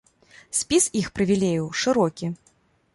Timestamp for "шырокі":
1.85-2.35